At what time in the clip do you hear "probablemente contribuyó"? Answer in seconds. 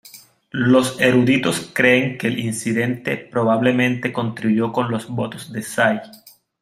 3.17-4.71